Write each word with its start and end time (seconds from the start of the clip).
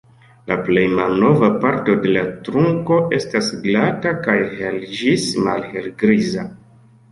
La 0.51 0.55
plej 0.69 0.85
malnova 0.99 1.49
parto 1.65 1.95
de 2.05 2.13
la 2.15 2.23
trunko 2.47 2.99
estas 3.19 3.51
glata 3.67 4.15
kaj 4.25 4.37
hel- 4.57 4.83
ĝis 4.97 5.31
malhelgriza. 5.51 6.51